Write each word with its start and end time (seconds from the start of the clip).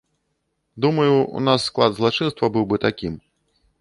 Думаю, 0.85 1.13
у 1.27 1.43
нас 1.49 1.67
склад 1.69 1.91
злачынства 1.99 2.45
быў 2.57 2.65
бы 2.73 2.81
такім. 2.87 3.13